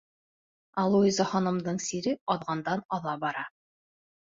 Ә 0.83 0.85
Луиза 0.93 1.27
ханымдың 1.33 1.79
сире 1.89 2.15
аҙғандан-аҙа 2.37 3.17
бара. 3.27 3.47